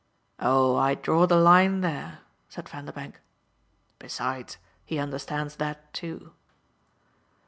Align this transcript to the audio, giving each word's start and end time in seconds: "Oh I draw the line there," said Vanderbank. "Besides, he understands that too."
"Oh 0.39 0.77
I 0.77 0.95
draw 0.95 1.27
the 1.27 1.35
line 1.35 1.81
there," 1.81 2.21
said 2.49 2.65
Vanderbank. 2.67 3.21
"Besides, 3.99 4.57
he 4.83 4.97
understands 4.97 5.57
that 5.57 5.93
too." 5.93 6.33